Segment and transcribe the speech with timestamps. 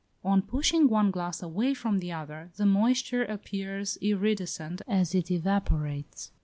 [0.23, 6.31] On pushing one glass away from the other the moisture appears iridescent as it evaporates.